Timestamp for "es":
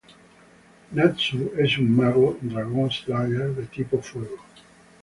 1.59-1.77